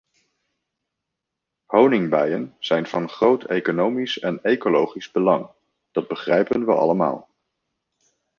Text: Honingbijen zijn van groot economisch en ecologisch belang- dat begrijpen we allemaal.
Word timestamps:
Honingbijen 1.65 2.55
zijn 2.59 2.85
van 2.87 3.09
groot 3.09 3.43
economisch 3.43 4.19
en 4.19 4.43
ecologisch 4.43 5.11
belang- 5.11 5.49
dat 5.91 6.07
begrijpen 6.07 6.65
we 6.65 6.71
allemaal. 6.73 7.29